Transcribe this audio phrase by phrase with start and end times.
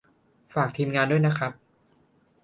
[0.53, 1.51] ฝาก ทีมงาน ด้วยนะครับ